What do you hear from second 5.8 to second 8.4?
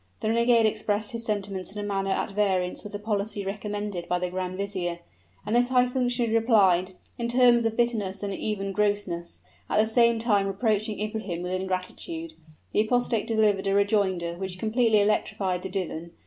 functionary replied, in terms of bitterness and